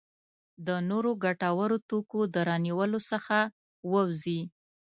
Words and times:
د 0.67 0.69
نورو 0.89 1.11
ګټورو 1.23 1.77
توکو 1.89 2.21
د 2.33 2.35
رانیولو 2.49 2.99
څخه 3.11 3.37
ووځي. 3.91 4.41